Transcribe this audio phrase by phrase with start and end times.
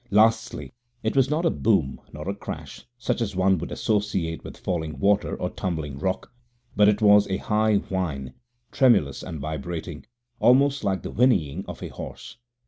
[0.09, 0.73] Lastly,
[1.03, 4.97] it was not a boom, nor a crash, such as one would associate with falling
[4.97, 6.33] water or tumbling rock,
[6.75, 8.33] but it was a high whine,
[8.71, 10.07] tremulous and vibrating,
[10.39, 12.37] almost like the whinnying of a horse.